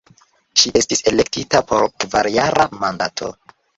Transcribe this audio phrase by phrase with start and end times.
[0.61, 3.31] Ŝi estis elektita por kvarjara mandato.